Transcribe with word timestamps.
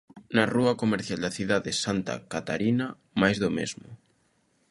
Na 0.35 0.43
rúa 0.53 0.79
comercial 0.81 1.19
da 1.25 1.35
cidade, 1.37 1.79
Santa 1.83 2.15
Catarina, 2.33 2.87
máis 3.21 3.37
do 3.43 3.49
mesmo. 3.57 3.87